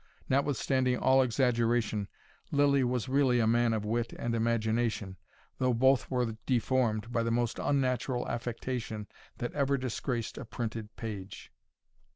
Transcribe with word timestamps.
Notwithstanding 0.29 0.97
all 0.97 1.21
exaggeration, 1.21 2.07
Lylly 2.51 2.83
was 2.83 3.07
really 3.07 3.39
a 3.39 3.45
man 3.45 3.71
of 3.71 3.85
wit 3.85 4.13
and 4.17 4.33
imagination, 4.33 5.15
though 5.59 5.75
both 5.75 6.09
were 6.09 6.35
deformed 6.47 7.11
by 7.11 7.21
the 7.21 7.29
most 7.29 7.59
unnatural 7.59 8.27
affectation 8.27 9.05
that 9.37 9.53
ever 9.53 9.77
disgraced 9.77 10.39
a 10.39 10.45
printed 10.45 10.95
page. 10.95 11.51